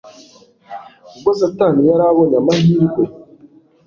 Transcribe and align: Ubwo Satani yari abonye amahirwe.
Ubwo 1.15 1.29
Satani 1.39 1.81
yari 1.89 2.03
abonye 2.09 2.35
amahirwe. 2.41 3.03